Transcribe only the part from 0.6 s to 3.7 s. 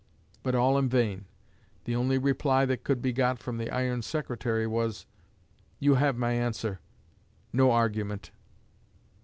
in vain; the only reply that could be got from the